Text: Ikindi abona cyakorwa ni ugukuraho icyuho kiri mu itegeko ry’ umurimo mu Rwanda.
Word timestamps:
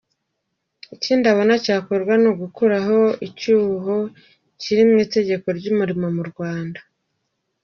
Ikindi 0.95 1.25
abona 1.33 1.53
cyakorwa 1.65 2.13
ni 2.21 2.27
ugukuraho 2.31 2.99
icyuho 3.27 3.95
kiri 4.61 4.83
mu 4.89 4.95
itegeko 5.05 5.47
ry’ 5.57 5.65
umurimo 5.73 6.05
mu 6.15 6.23
Rwanda. 6.29 6.79